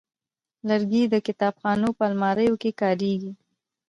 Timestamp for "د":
1.09-1.15